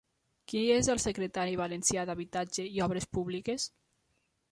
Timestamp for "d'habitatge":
2.11-2.65